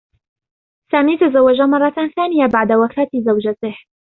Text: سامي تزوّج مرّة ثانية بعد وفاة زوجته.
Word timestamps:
سامي 0.91 1.17
تزوّج 1.17 1.61
مرّة 1.61 1.89
ثانية 2.15 2.45
بعد 2.53 2.71
وفاة 2.71 3.09
زوجته. 3.25 3.77